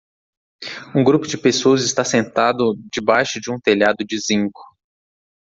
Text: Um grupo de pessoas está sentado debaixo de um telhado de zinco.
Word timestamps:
Um 0.95 1.03
grupo 1.03 1.27
de 1.27 1.37
pessoas 1.37 1.83
está 1.83 2.03
sentado 2.03 2.73
debaixo 2.91 3.39
de 3.39 3.51
um 3.51 3.59
telhado 3.59 3.97
de 4.03 4.17
zinco. 4.17 4.59